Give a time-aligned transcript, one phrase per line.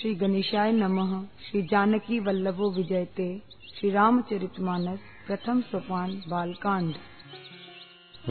[0.00, 1.10] श्री गणेशाय नमः
[1.46, 3.24] श्री जानकी वल्लभो विजयते
[3.78, 6.94] श्री रामचरितमानस प्रथम सोपान बालकांड।